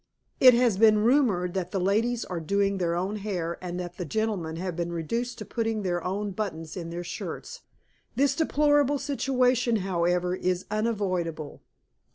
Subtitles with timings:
[0.39, 4.03] It has been rumored that the ladies are doing their own hair, and that the
[4.03, 7.61] gentlemen have been reduced to putting their own buttons in their shirts.
[8.15, 11.61] This deplorable situation, however, is unavoidable.